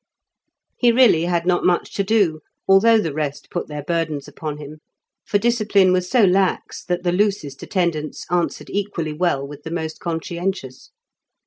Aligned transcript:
He 0.79 0.91
really 0.91 1.25
had 1.25 1.45
not 1.45 1.63
much 1.63 1.93
to 1.93 2.03
do, 2.03 2.39
although 2.67 2.97
the 2.99 3.13
rest 3.13 3.51
put 3.51 3.67
their 3.67 3.83
burdens 3.83 4.27
upon 4.27 4.57
him, 4.57 4.79
for 5.27 5.37
discipline 5.37 5.93
was 5.93 6.09
so 6.09 6.23
lax, 6.23 6.83
that 6.85 7.03
the 7.03 7.11
loosest 7.11 7.61
attendance 7.61 8.25
answered 8.31 8.71
equally 8.71 9.13
well 9.13 9.47
with 9.47 9.61
the 9.61 9.69
most 9.69 9.99
conscientious. 9.99 10.89